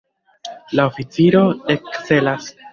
La 0.79 0.87
oficiro 0.93 1.45
ekcelas. 1.77 2.53